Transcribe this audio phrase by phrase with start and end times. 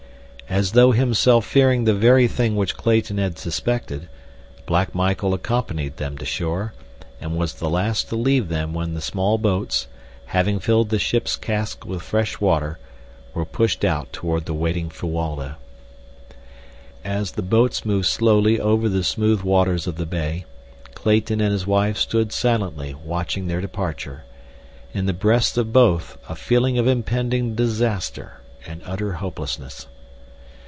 [0.49, 4.09] As though himself fearing the very thing which Clayton had suspected,
[4.65, 6.73] Black Michael accompanied them to shore,
[7.21, 9.87] and was the last to leave them when the small boats,
[10.25, 12.79] having filled the ship's casks with fresh water,
[13.33, 15.55] were pushed out toward the waiting Fuwalda.
[17.05, 20.43] As the boats moved slowly over the smooth waters of the bay,
[20.93, 26.77] Clayton and his wife stood silently watching their departure—in the breasts of both a feeling
[26.77, 29.87] of impending disaster and utter hopelessness.